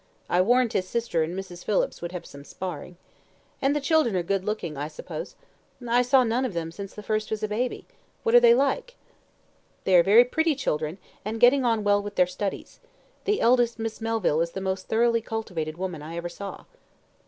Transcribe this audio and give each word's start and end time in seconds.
I 0.31 0.41
warrant 0.41 0.73
his 0.73 0.87
sister 0.87 1.21
and 1.21 1.37
Mrs. 1.37 1.63
Phillips 1.63 2.01
would 2.01 2.11
have 2.11 2.25
some 2.25 2.43
sparring. 2.43 2.97
And 3.61 3.75
the 3.75 3.79
children 3.79 4.15
are 4.15 4.23
good 4.23 4.43
looking, 4.43 4.75
I 4.75 4.87
suppose? 4.87 5.35
I 5.87 6.01
saw 6.01 6.23
none 6.23 6.43
of 6.43 6.55
them 6.55 6.71
since 6.71 6.95
the 6.95 7.03
first 7.03 7.29
was 7.29 7.43
a 7.43 7.47
baby. 7.47 7.85
What 8.23 8.33
are 8.33 8.39
they 8.39 8.55
like?" 8.55 8.95
"They 9.83 9.95
are 9.95 10.01
very 10.01 10.25
pretty 10.25 10.55
children, 10.55 10.97
and 11.23 11.39
getting 11.39 11.63
on 11.63 11.83
well 11.83 12.01
with 12.01 12.15
their 12.15 12.25
studies. 12.25 12.79
The 13.25 13.41
eldest 13.41 13.77
Miss 13.77 14.01
Melville 14.01 14.41
is 14.41 14.53
the 14.53 14.59
most 14.59 14.87
thoroughly 14.87 15.21
cultivated 15.21 15.77
woman 15.77 16.01
I 16.01 16.17
ever 16.17 16.29
saw." 16.29 16.65